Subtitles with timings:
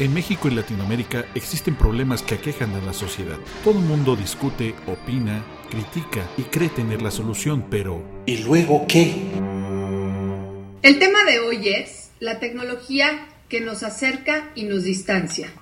[0.00, 3.38] En México y Latinoamérica existen problemas que aquejan a la sociedad.
[3.62, 9.14] Todo el mundo discute, opina, critica y cree tener la solución, pero ¿y luego qué?
[10.82, 15.52] El tema de hoy es la tecnología que nos acerca y nos distancia.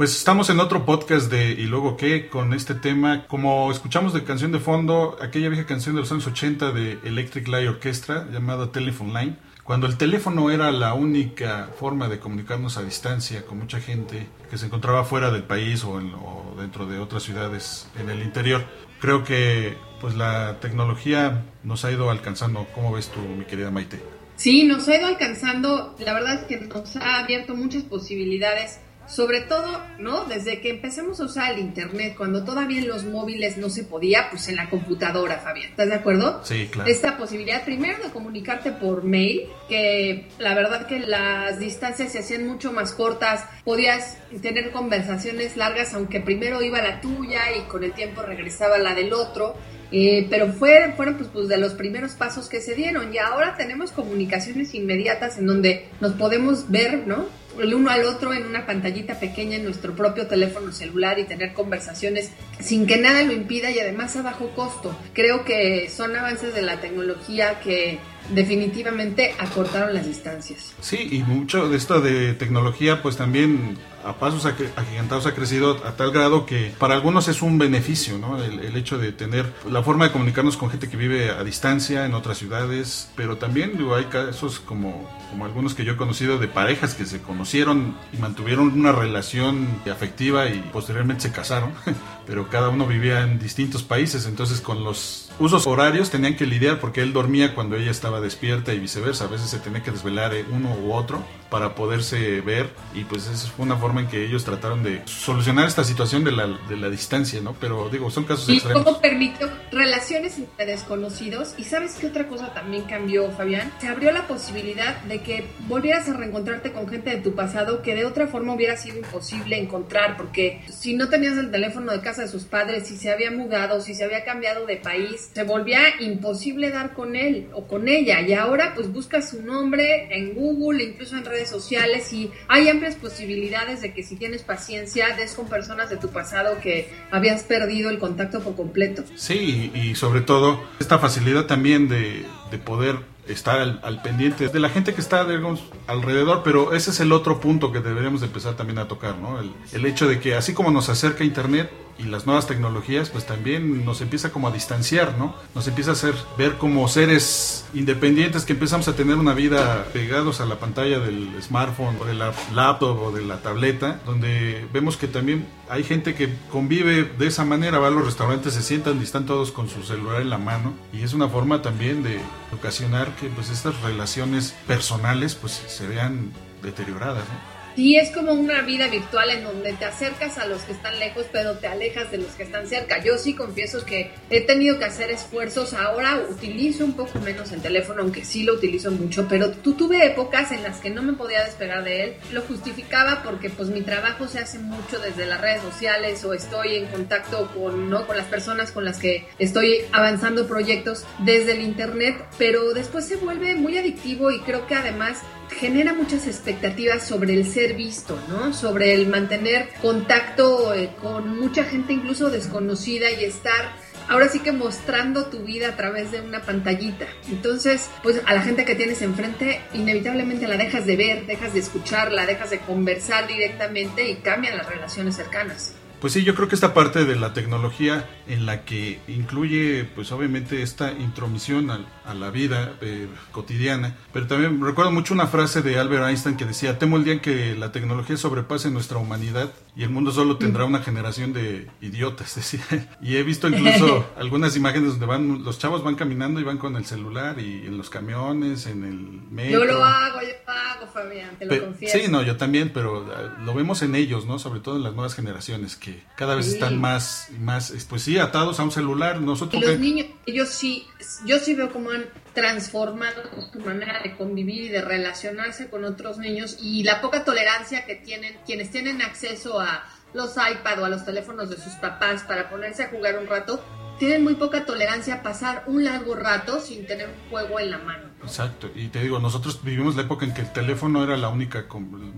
[0.00, 2.30] Pues estamos en otro podcast de ¿Y luego qué?
[2.30, 3.26] con este tema.
[3.26, 7.46] Como escuchamos de canción de fondo, aquella vieja canción de los años 80 de Electric
[7.48, 12.82] Light Orchestra llamada Telephone Line, cuando el teléfono era la única forma de comunicarnos a
[12.82, 17.22] distancia con mucha gente que se encontraba fuera del país o, o dentro de otras
[17.22, 18.64] ciudades en el interior.
[19.02, 22.66] Creo que pues la tecnología nos ha ido alcanzando.
[22.74, 24.00] ¿Cómo ves tú, mi querida Maite?
[24.36, 25.94] Sí, nos ha ido alcanzando.
[25.98, 28.80] La verdad es que nos ha abierto muchas posibilidades
[29.10, 30.24] sobre todo, ¿no?
[30.24, 34.30] Desde que empecemos a usar el Internet, cuando todavía en los móviles no se podía,
[34.30, 35.70] pues en la computadora, Fabián.
[35.70, 36.40] ¿Estás de acuerdo?
[36.44, 36.90] Sí, claro.
[36.90, 42.46] Esta posibilidad, primero, de comunicarte por mail, que la verdad que las distancias se hacían
[42.46, 47.92] mucho más cortas, podías tener conversaciones largas, aunque primero iba la tuya y con el
[47.92, 49.56] tiempo regresaba la del otro.
[49.92, 53.56] Eh, pero fueron, fueron pues, pues, de los primeros pasos que se dieron y ahora
[53.56, 57.26] tenemos comunicaciones inmediatas en donde nos podemos ver, ¿no?
[57.58, 61.52] El uno al otro en una pantallita pequeña en nuestro propio teléfono celular y tener
[61.52, 64.94] conversaciones sin que nada lo impida y además a bajo costo.
[65.12, 67.98] Creo que son avances de la tecnología que
[68.34, 70.72] definitivamente acortaron las distancias.
[70.80, 75.92] Sí, y mucho de esto de tecnología pues también a pasos agigantados ha crecido a
[75.92, 78.42] tal grado que para algunos es un beneficio, ¿no?
[78.42, 82.14] El, hecho de tener la forma de comunicarnos con gente que vive a distancia en
[82.14, 86.48] otras ciudades, pero también digo, hay casos como, como algunos que yo he conocido de
[86.48, 91.72] parejas que se conocieron y mantuvieron una relación afectiva y posteriormente se casaron,
[92.26, 96.80] pero cada uno vivía en distintos países, entonces con los usos horarios tenían que lidiar
[96.80, 100.32] porque él dormía cuando ella estaba despierta y viceversa, a veces se tenía que desvelar
[100.50, 104.44] uno u otro para poderse ver y pues esa fue una forma en que ellos
[104.44, 107.54] trataron de solucionar esta situación de la, de la distancia, ¿no?
[107.54, 108.84] Pero digo, son casos y extremos.
[108.84, 113.72] cómo permitió relaciones entre desconocidos y sabes qué otra cosa también cambió, Fabián?
[113.80, 117.94] Se abrió la posibilidad de que volvieras a reencontrarte con gente de tu pasado que
[117.94, 122.19] de otra forma hubiera sido imposible encontrar porque si no tenías el teléfono de casa
[122.20, 125.80] de sus padres, si se había mudado, si se había cambiado de país, se volvía
[126.00, 130.84] imposible dar con él o con ella y ahora pues buscas su nombre en Google,
[130.84, 135.48] incluso en redes sociales y hay amplias posibilidades de que si tienes paciencia des con
[135.48, 139.04] personas de tu pasado que habías perdido el contacto por completo.
[139.16, 142.96] Sí, y sobre todo esta facilidad también de, de poder
[143.28, 147.40] estar al, pendiente de la gente que está digamos, alrededor, pero ese es el otro
[147.40, 149.40] punto que deberíamos empezar también a tocar, ¿no?
[149.40, 151.70] El, el hecho de que así como nos acerca Internet,
[152.00, 155.34] y las nuevas tecnologías pues también nos empieza como a distanciar, ¿no?
[155.54, 160.40] Nos empieza a hacer ver como seres independientes que empezamos a tener una vida pegados
[160.40, 164.96] a la pantalla del smartphone o de la laptop o de la tableta, donde vemos
[164.96, 168.98] que también hay gente que convive de esa manera, va a los restaurantes, se sientan
[169.00, 172.20] y están todos con su celular en la mano y es una forma también de
[172.52, 176.32] ocasionar que pues estas relaciones personales pues se vean
[176.62, 177.59] deterioradas, ¿no?
[177.80, 181.24] Sí, es como una vida virtual en donde te acercas a los que están lejos,
[181.32, 183.02] pero te alejas de los que están cerca.
[183.02, 185.72] Yo sí confieso que he tenido que hacer esfuerzos.
[185.72, 190.52] Ahora utilizo un poco menos el teléfono, aunque sí lo utilizo mucho, pero tuve épocas
[190.52, 192.16] en las que no me podía despegar de él.
[192.32, 196.74] Lo justificaba porque pues mi trabajo se hace mucho desde las redes sociales o estoy
[196.74, 198.06] en contacto con, ¿no?
[198.06, 203.16] con las personas con las que estoy avanzando proyectos desde el internet, pero después se
[203.16, 208.52] vuelve muy adictivo y creo que además genera muchas expectativas sobre el ser visto, ¿no?
[208.52, 213.74] Sobre el mantener contacto eh, con mucha gente incluso desconocida y estar
[214.08, 217.06] ahora sí que mostrando tu vida a través de una pantallita.
[217.30, 221.60] Entonces, pues a la gente que tienes enfrente, inevitablemente la dejas de ver, dejas de
[221.60, 225.74] escucharla, dejas de conversar directamente y cambian las relaciones cercanas.
[226.00, 230.12] Pues sí, yo creo que esta parte de la tecnología en la que incluye, pues
[230.12, 235.78] obviamente, esta intromisión a, la vida eh, cotidiana, pero también recuerdo mucho una frase de
[235.78, 239.84] Albert Einstein que decía, temo el día en que la tecnología sobrepase nuestra humanidad y
[239.84, 242.64] el mundo solo tendrá una generación de idiotas, decía.
[243.00, 246.74] Y he visto incluso algunas imágenes donde van, los chavos van caminando y van con
[246.76, 248.98] el celular y en los camiones, en el
[249.30, 249.60] metro.
[249.60, 251.98] Yo lo hago, yo lo hago, Fabián, te lo confieso.
[251.98, 254.38] Sí, no, yo también, pero eh, lo vemos en ellos, ¿no?
[254.38, 258.60] Sobre todo en las nuevas generaciones, que cada vez están más, más, pues sí, atados
[258.60, 259.20] a un celular.
[259.20, 260.86] Nosotros y los niños, ellos sí,
[261.24, 263.22] yo sí veo cómo han transformado
[263.52, 267.96] su manera de convivir y de relacionarse con otros niños y la poca tolerancia que
[267.96, 272.50] tienen quienes tienen acceso a los iPad o a los teléfonos de sus papás para
[272.50, 273.64] ponerse a jugar un rato,
[274.00, 277.78] tienen muy poca tolerancia a pasar un largo rato sin tener un juego en la
[277.78, 278.04] mano.
[278.22, 281.66] Exacto, y te digo, nosotros vivimos la época en que el teléfono era la única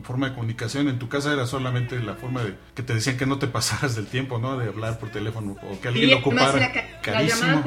[0.04, 3.26] forma de comunicación, en tu casa era solamente la forma de que te decían que
[3.26, 4.56] no te pasaras del tiempo, ¿no?
[4.56, 6.72] De hablar por teléfono o que alguien lo ocupara.
[7.02, 7.64] Carísimo.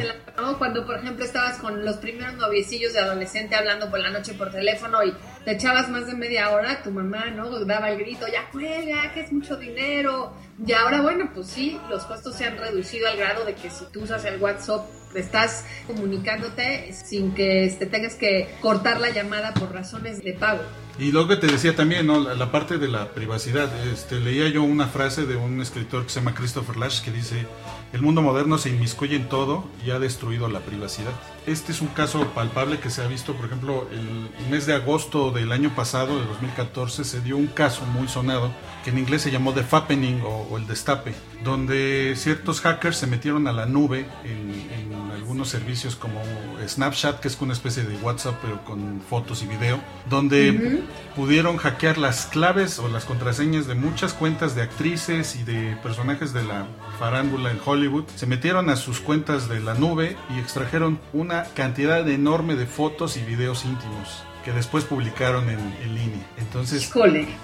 [0.57, 4.51] Cuando, por ejemplo, estabas con los primeros noviecillos de adolescente hablando por la noche por
[4.51, 7.49] teléfono y te echabas más de media hora, tu mamá, ¿no?
[7.65, 10.33] Daba el grito, ya cuelga, que es mucho dinero.
[10.65, 13.85] Y ahora, bueno, pues sí, los costos se han reducido al grado de que si
[13.91, 14.85] tú usas el WhatsApp
[15.15, 20.63] estás comunicándote sin que te tengas que cortar la llamada por razones de pago.
[20.97, 22.21] Y lo que te decía también, ¿no?
[22.21, 23.69] la, parte de la privacidad.
[23.87, 27.45] Este, leía yo una frase de un escritor que se llama Christopher Lash que dice,
[27.91, 31.11] el mundo moderno se inmiscuye en todo y ha destruido la privacidad.
[31.47, 35.29] Este es un caso palpable que se ha visto, por ejemplo, el mes de agosto
[35.29, 38.51] del año pasado, de 2014, se dio un caso muy sonado
[38.83, 41.13] que en inglés se llamó The Fappening o, el destape,
[41.43, 46.21] donde ciertos hackers se metieron a la nube en, algunos servicios como
[46.67, 50.83] Snapchat, que es una especie de WhatsApp pero con fotos y video, donde
[51.15, 56.31] pudieron hackear las claves o las contraseñas de muchas cuentas de actrices y de personajes
[56.31, 56.67] de la
[56.99, 62.07] farándula en Hollywood, se metieron a sus cuentas de la nube y extrajeron una cantidad
[62.09, 66.23] enorme de fotos y videos íntimos que después publicaron en, línea.
[66.37, 66.91] Entonces,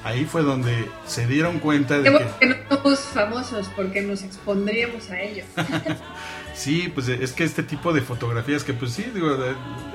[0.04, 2.28] ahí fue donde se dieron cuenta de que...
[2.40, 5.48] que no somos famosos porque nos expondríamos a ellos.
[6.54, 9.36] Sí, pues es que este tipo de fotografías que pues sí, digo,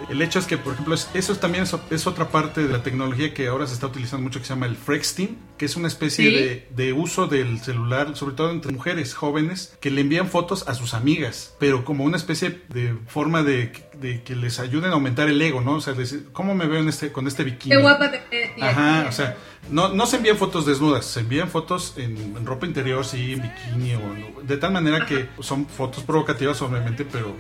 [0.09, 3.47] el hecho es que, por ejemplo, eso también es, otra parte de la tecnología que
[3.49, 6.93] ahora se está utilizando mucho que se llama el frexting, que es una especie de,
[6.93, 11.55] uso del celular, sobre todo entre mujeres jóvenes, que le envían fotos a sus amigas,
[11.59, 15.75] pero como una especie de forma de, que les ayuden a aumentar el ego, ¿no?
[15.75, 17.75] O sea, decir, ¿cómo me veo en este, con este bikini?
[17.75, 19.37] Qué guapa te Ajá, o sea,
[19.71, 23.95] no, no se envían fotos desnudas, se envían fotos en, ropa interior, sí, en bikini,
[23.95, 27.35] o, de tal manera que son fotos provocativas obviamente, pero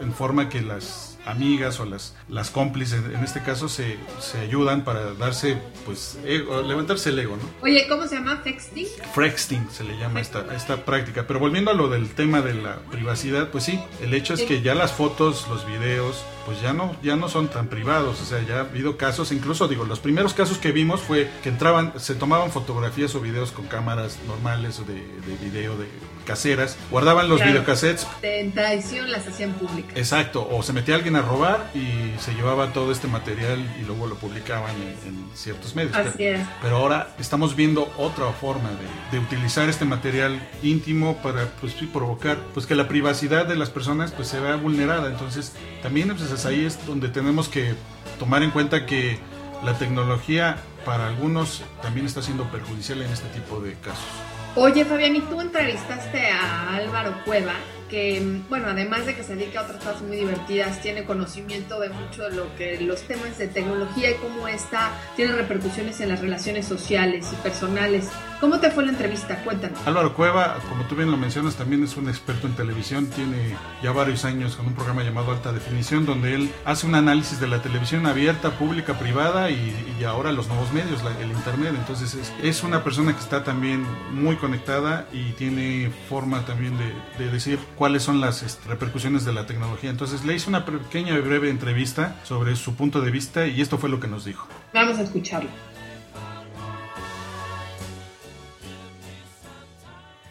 [0.00, 4.84] en forma que las amigas o las, las cómplices en este caso se, se ayudan
[4.84, 7.42] para darse, pues, levantarse el ego, ¿no?
[7.62, 8.38] Oye, ¿cómo se llama?
[8.38, 8.86] ¿Frexting?
[9.14, 11.26] Frexting se le llama esta, esta práctica.
[11.26, 14.62] Pero volviendo a lo del tema de la privacidad, pues sí, el hecho es que
[14.62, 18.42] ya las fotos, los videos, pues ya no, ya no son tan privados, o sea,
[18.42, 22.14] ya ha habido casos, incluso digo, los primeros casos que vimos fue que entraban, se
[22.14, 25.88] tomaban fotografías o videos con cámaras normales o de, de video de
[26.28, 28.06] caseras, guardaban los videocassettes.
[28.20, 29.96] En tradición las hacían públicas.
[29.96, 34.06] Exacto, o se metía alguien a robar y se llevaba todo este material y luego
[34.06, 35.96] lo publicaban en, ciertos medios.
[35.96, 36.46] Así pero, es.
[36.60, 38.68] pero ahora estamos viendo otra forma
[39.10, 44.12] de, utilizar este material íntimo para pues, provocar pues que la privacidad de las personas
[44.12, 45.08] pues se vea vulnerada.
[45.08, 47.74] Entonces también pues, ahí es donde tenemos que
[48.18, 49.18] tomar en cuenta que
[49.64, 54.27] la tecnología para algunos también está siendo perjudicial en este tipo de casos.
[54.60, 57.52] Oye, Fabián, y tú entrevistaste a Álvaro Cueva,
[57.88, 61.90] que, bueno, además de que se dedica a otras cosas muy divertidas, tiene conocimiento de
[61.90, 66.20] mucho de lo que los temas de tecnología y cómo esta tiene repercusiones en las
[66.20, 68.08] relaciones sociales y personales.
[68.40, 69.42] ¿Cómo te fue la entrevista?
[69.42, 69.84] Cuéntanos.
[69.84, 73.06] Álvaro Cueva, como tú bien lo mencionas, también es un experto en televisión.
[73.06, 77.40] Tiene ya varios años con un programa llamado Alta Definición, donde él hace un análisis
[77.40, 79.74] de la televisión abierta, pública, privada y,
[80.06, 81.74] ahora los nuevos medios, el Internet.
[81.76, 87.58] Entonces es, una persona que está también muy conectada y tiene forma también de, decir
[87.74, 89.90] cuáles son las este, repercusiones de la tecnología.
[89.90, 93.78] Entonces le hice una pequeña y breve entrevista sobre su punto de vista y esto
[93.78, 94.46] fue lo que nos dijo.
[94.72, 95.50] Vamos a escucharlo.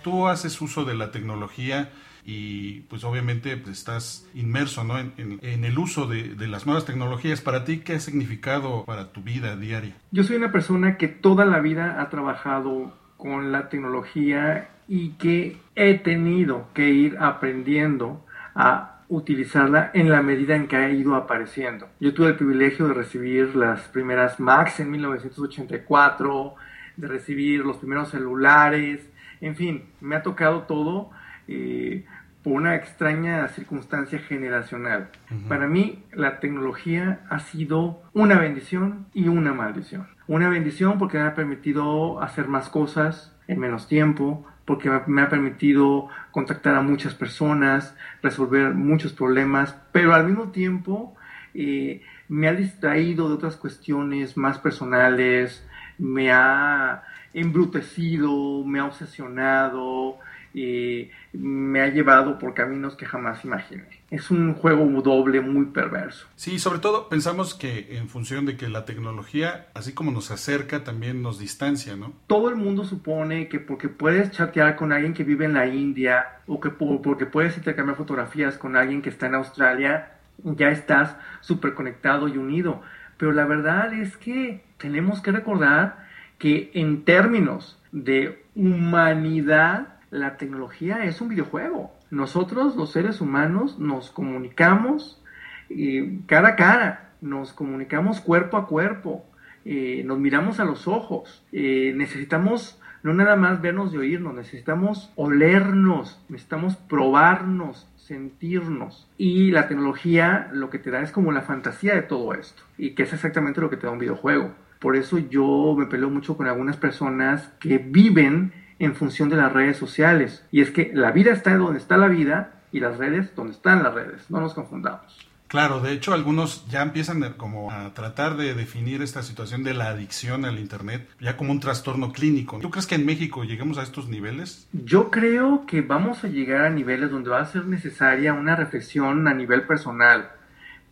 [0.03, 1.91] Tú haces uso de la tecnología
[2.25, 4.99] y pues obviamente pues, estás inmerso ¿no?
[4.99, 7.39] en, el uso de, de, las nuevas tecnologías.
[7.39, 9.95] Para ti, ¿qué ha significado para tu vida diaria?
[10.11, 15.57] Yo soy una persona que toda la vida ha trabajado con la tecnología y que
[15.75, 18.25] he tenido que ir aprendiendo
[18.55, 21.87] a utilizarla en la medida en que ha ido apareciendo.
[21.99, 26.55] Yo tuve el privilegio de recibir las primeras Macs en 1984,
[26.97, 29.09] de recibir los primeros celulares,
[29.41, 31.11] en fin, me ha tocado todo
[31.47, 32.05] eh,
[32.43, 35.09] por una extraña circunstancia generacional.
[35.49, 40.07] Para mí, la tecnología ha sido una bendición y una maldición.
[40.27, 45.29] Una bendición porque me ha permitido hacer más cosas en menos tiempo, porque me ha
[45.29, 51.15] permitido contactar a muchas personas, resolver muchos problemas, pero al mismo tiempo
[51.53, 55.65] eh, me ha distraído de otras cuestiones más personales,
[55.97, 57.03] me ha
[57.39, 60.19] embrutecido, me ha obsesionado,
[60.57, 63.85] y me ha llevado por caminos que jamás imaginé.
[64.09, 66.27] Es un juego doble muy perverso.
[66.35, 70.83] Sí, sobre todo pensamos que en función de que la tecnología, así como nos acerca,
[70.83, 72.13] también nos distancia, ¿no?
[72.25, 76.39] Todo el mundo supone que porque puedes chatear con alguien que vive en la India
[76.47, 80.13] o que porque puedes intercambiar fotografías con alguien que está en Australia,
[80.43, 82.81] ya estás súper conectado y unido.
[83.17, 86.06] Pero la verdad es que tenemos que recordar
[86.37, 91.91] que en términos de humanidad, la tecnología es un videojuego.
[92.09, 95.21] Nosotros, los seres humanos, nos comunicamos
[95.69, 99.25] eh, cara a cara, nos comunicamos cuerpo a cuerpo,
[99.65, 105.11] eh, nos miramos a los ojos, eh, necesitamos no nada más vernos y oírnos, necesitamos
[105.15, 109.09] olernos, necesitamos probarnos, sentirnos.
[109.17, 112.91] Y la tecnología lo que te da es como la fantasía de todo esto, y
[112.91, 114.53] que es exactamente lo que te da un videojuego.
[114.79, 119.51] Por eso yo me peleo mucho con algunas personas que viven en función de las
[119.51, 120.43] redes sociales.
[120.51, 123.83] Y es que la vida está donde está la vida y las redes donde están
[123.83, 124.29] las redes.
[124.29, 125.27] No nos confundamos.
[125.47, 129.87] Claro, de hecho algunos ya empiezan como a tratar de definir esta situación de la
[129.87, 132.59] adicción al Internet ya como un trastorno clínico.
[132.59, 134.67] ¿Tú crees que en México lleguemos a estos niveles?
[134.73, 139.25] Yo creo que vamos a llegar a niveles donde va a ser necesaria una reflexión
[139.29, 140.31] a nivel personal,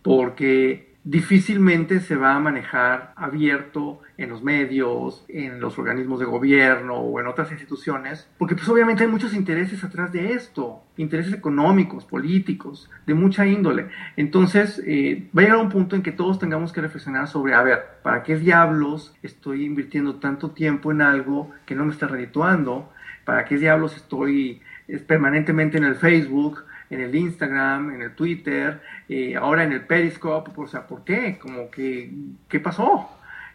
[0.01, 6.95] porque difícilmente se va a manejar abierto en los medios, en los organismos de gobierno
[6.95, 12.05] o en otras instituciones, porque pues obviamente hay muchos intereses atrás de esto, intereses económicos,
[12.05, 13.89] políticos, de mucha índole.
[14.17, 17.61] Entonces eh, va a llegar un punto en que todos tengamos que reflexionar sobre, a
[17.61, 22.91] ver, ¿para qué diablos estoy invirtiendo tanto tiempo en algo que no me está redituando?
[23.25, 24.61] ¿Para qué diablos estoy
[25.05, 26.63] permanentemente en el Facebook?
[26.89, 31.37] En el Instagram, en el Twitter, eh, ahora en el Periscope, o sea, ¿por qué?
[31.39, 32.11] Como que,
[32.47, 33.09] ¿qué pasó?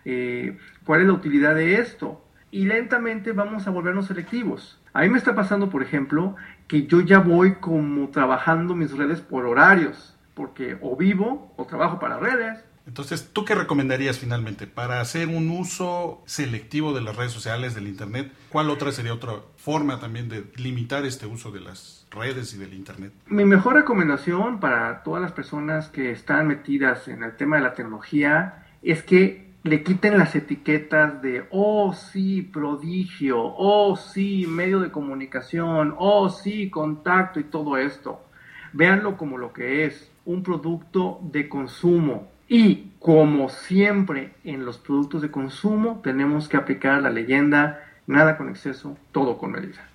[0.04, 2.24] Eh, ¿Cuál es la utilidad de esto?
[2.50, 4.80] Y lentamente vamos a volvernos selectivos.
[4.92, 6.34] A mí me está pasando, por ejemplo,
[6.66, 12.00] que yo ya voy como trabajando mis redes por horarios, porque o vivo o trabajo
[12.00, 17.32] para redes, entonces, ¿tú qué recomendarías finalmente para hacer un uso selectivo de las redes
[17.32, 18.32] sociales, del Internet?
[18.48, 22.74] ¿Cuál otra sería otra forma también de limitar este uso de las redes y del
[22.74, 23.12] Internet?
[23.26, 27.74] Mi mejor recomendación para todas las personas que están metidas en el tema de la
[27.74, 34.90] tecnología es que le quiten las etiquetas de, oh sí, prodigio, oh sí, medio de
[34.90, 38.24] comunicación, oh sí, contacto y todo esto.
[38.72, 45.22] Véanlo como lo que es, un producto de consumo y como siempre en los productos
[45.22, 49.89] de consumo, tenemos que aplicar la leyenda, nada con exceso, todo con medida.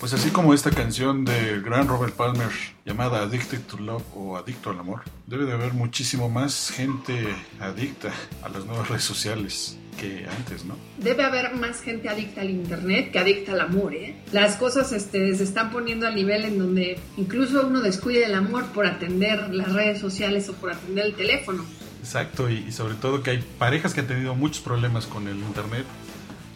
[0.00, 2.48] Pues así como esta canción de gran Robert Palmer
[2.86, 7.28] llamada Addicted to Love o Adicto al Amor, debe de haber muchísimo más gente
[7.60, 8.10] adicta
[8.42, 10.74] a las nuevas redes sociales que antes, ¿no?
[10.96, 14.16] Debe haber más gente adicta al Internet que adicta al amor, ¿eh?
[14.32, 18.68] Las cosas este, se están poniendo al nivel en donde incluso uno descuide el amor
[18.68, 21.62] por atender las redes sociales o por atender el teléfono.
[22.00, 25.84] Exacto, y sobre todo que hay parejas que han tenido muchos problemas con el Internet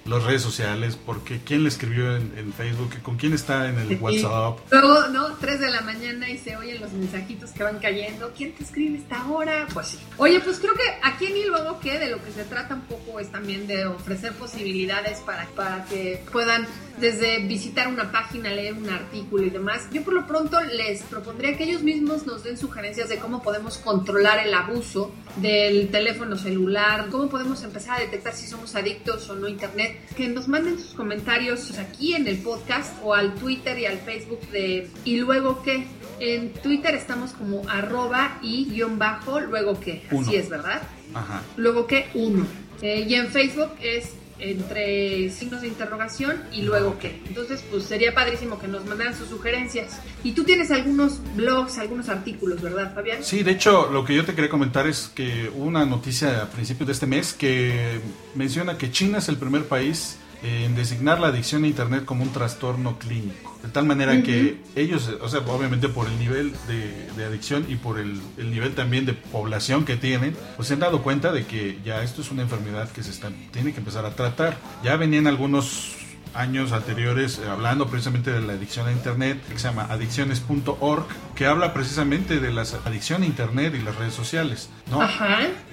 [0.05, 4.59] las redes sociales, porque quién le escribió en, Facebook, con quién está en el WhatsApp.
[4.71, 5.35] Luego, ¿no?
[5.37, 8.33] 3 de la mañana y se oyen los mensajitos que van cayendo.
[8.37, 9.67] ¿Quién te escribe esta hora?
[9.73, 9.99] Pues sí.
[10.19, 12.83] Oye, pues creo que aquí en y luego que de lo que se trata un
[12.83, 16.67] poco es también de ofrecer posibilidades para, para que puedan
[16.99, 19.89] desde visitar una página, leer un artículo y demás.
[19.93, 23.79] Yo por lo pronto les propondría que ellos mismos nos den sugerencias de cómo podemos
[23.79, 29.35] controlar el abuso del teléfono celular, cómo podemos empezar a detectar si somos adictos o
[29.35, 29.99] no a Internet.
[30.17, 34.41] Que nos manden sus comentarios aquí en el podcast o al Twitter y al Facebook
[34.51, 35.87] de ¿y luego qué?
[36.21, 40.05] En Twitter estamos como arroba y guion bajo, luego qué.
[40.11, 40.83] Así es, ¿verdad?
[41.13, 41.43] Ajá.
[41.57, 42.47] Luego qué, uno.
[42.83, 47.23] Eh, y en Facebook es entre signos de interrogación y luego qué.
[47.27, 50.01] Entonces, pues sería padrísimo que nos mandaran sus sugerencias.
[50.23, 53.23] Y tú tienes algunos blogs, algunos artículos, ¿verdad, Fabián?
[53.23, 56.51] Sí, de hecho, lo que yo te quería comentar es que hubo una noticia a
[56.51, 58.01] principios de este mes que
[58.35, 62.31] menciona que China es el primer país en designar la adicción a Internet como un
[62.31, 63.59] trastorno clínico.
[63.63, 67.99] De tal manera que ellos, o sea, obviamente por el nivel de, adicción y por
[67.99, 72.03] el, nivel también de población que tienen, pues se han dado cuenta de que ya
[72.03, 74.59] esto es una enfermedad que se está, tiene que empezar a tratar.
[74.83, 75.97] Ya venían algunos
[76.35, 81.47] años anteriores eh, hablando precisamente de la adicción a Internet, que se llama adicciones.org, que
[81.47, 84.69] habla precisamente de la adicción a Internet y las redes sociales.
[84.91, 85.01] ¿no?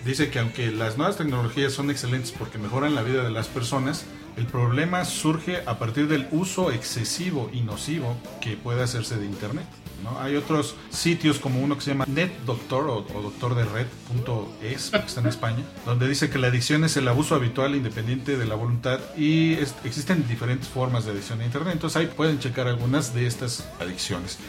[0.05, 4.05] Dice que aunque las nuevas tecnologías son excelentes porque mejoran la vida de las personas,
[4.37, 9.65] el problema surge a partir del uso excesivo y nocivo que puede hacerse de Internet.
[10.03, 10.19] ¿no?
[10.19, 14.97] Hay otros sitios como uno que se llama NetDoctor o, o doctor de red.es, que
[14.97, 18.55] está en España, donde dice que la adicción es el abuso habitual independiente de la
[18.55, 21.73] voluntad y existen diferentes formas de adicción a Internet.
[21.73, 24.39] Entonces ahí pueden checar algunas de estas adicciones.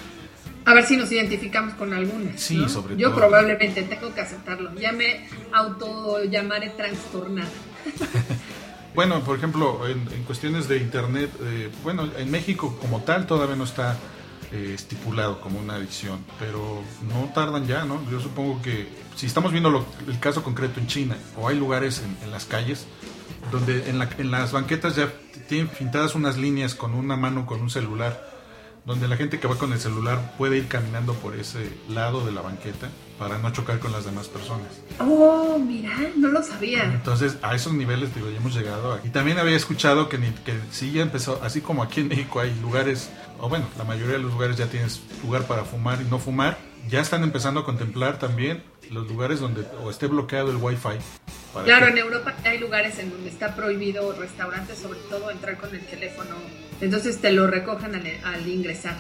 [0.64, 2.40] A ver si nos identificamos con algunas.
[2.40, 4.72] Sí, sobre Yo probablemente tengo que aceptarlo.
[4.78, 7.50] Ya me auto llamaré trastornada.
[8.94, 13.64] bueno, por ejemplo, en, cuestiones de Internet, eh, bueno, en México como tal todavía no
[13.64, 13.96] está
[14.52, 18.02] eh, estipulado como una adicción, pero no tardan ya, ¿no?
[18.10, 22.30] Yo supongo que si estamos viendo el caso concreto en China, o hay lugares en,
[22.30, 22.86] las calles
[23.50, 25.12] donde en, en las banquetas ya
[25.48, 28.31] tienen pintadas unas líneas con una mano con un celular
[28.84, 32.32] donde la gente que va con el celular puede ir caminando por ese lado de
[32.32, 34.68] la banqueta para no chocar con las demás personas.
[34.98, 36.84] Oh, mira, no lo sabía.
[36.84, 38.98] Entonces, a esos niveles, digo, ya hemos llegado.
[39.04, 42.52] Y también había escuchado que, que sí ya empezó, así como aquí en México hay
[42.60, 46.18] lugares, o bueno, la mayoría de los lugares ya tienes lugar para fumar y no
[46.18, 46.58] fumar,
[46.88, 50.98] ya están empezando a contemplar también los lugares donde o esté bloqueado el wifi.
[51.64, 55.84] Claro, en Europa hay lugares en donde está prohibido, restaurantes sobre todo, entrar con el
[55.84, 56.30] teléfono.
[56.80, 57.94] Entonces te lo recogen
[58.24, 58.96] al ingresar.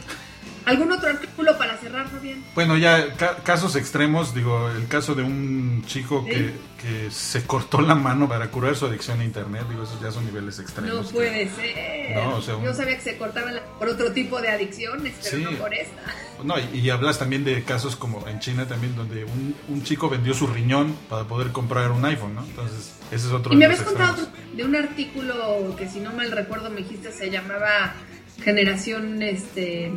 [0.64, 2.44] ¿Algún otro artículo para cerrar, bien?
[2.54, 3.14] Bueno, ya
[3.44, 8.48] casos extremos, digo, el caso de un chico que, que, se cortó la mano para
[8.48, 11.06] curar su adicción a internet, digo, esos ya son niveles extremos.
[11.06, 12.16] No puede ser.
[12.16, 15.58] No, o sea, Yo sabía que se cortaban por otro tipo de adicciones, pero no
[15.58, 16.02] por esta.
[16.44, 20.34] No, y, hablas también de casos como en China también, donde un, un, chico vendió
[20.34, 22.44] su riñón para poder comprar un iPhone, ¿no?
[22.44, 26.30] Entonces, ese es otro Y me habías contado de un artículo que, si no mal
[26.30, 27.94] recuerdo, me dijiste se llamaba
[28.42, 29.92] Generación, este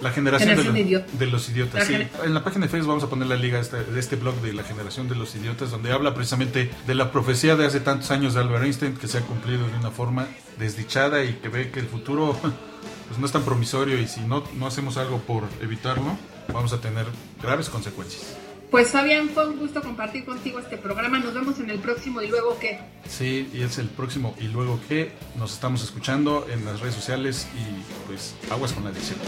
[0.00, 1.86] la generación, de, los idiotas.
[1.86, 1.94] Sí.
[2.24, 4.52] En la página de Facebook vamos a poner la liga este, de este blog de
[4.52, 8.34] la generación de los idiotas, donde habla precisamente de la profecía de hace tantos años
[8.34, 10.26] de Albert Einstein que se ha cumplido de una forma
[10.58, 12.36] desdichada y que ve que el futuro
[13.08, 16.16] pues, no es tan promisorio y si no, no hacemos algo por evitarlo,
[16.52, 17.06] vamos a tener
[17.42, 18.36] graves consecuencias.
[18.70, 21.18] Pues Fabián, fue un gusto compartir contigo este programa.
[21.18, 22.78] Nos vemos en el próximo y luego qué.
[23.08, 25.12] Sí, y es el próximo y luego qué.
[25.36, 29.18] Nos estamos escuchando en las redes sociales y pues aguas con la adicción.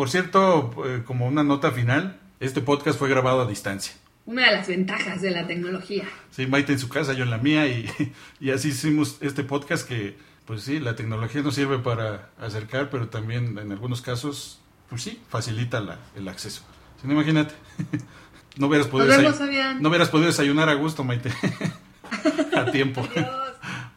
[0.00, 3.92] Por cierto, eh, como una nota final, este podcast fue grabado a distancia.
[4.24, 6.04] Una de las ventajas de la tecnología.
[6.30, 7.86] Sí, Maite en su casa, yo en la mía, y,
[8.40, 13.10] y así hicimos este podcast que, pues sí, la tecnología nos sirve para acercar, pero
[13.10, 16.62] también en algunos casos, pues sí, facilita la, el acceso.
[16.98, 17.54] Si no, imagínate,
[18.56, 19.14] no hubieras podido,
[19.80, 21.30] no hubieras podido desayunar a gusto, Maite,
[22.56, 23.06] a tiempo.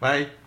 [0.02, 0.43] Bye.